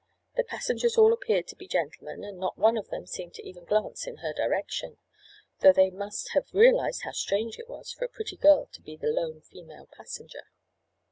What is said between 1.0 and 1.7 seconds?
appeared to be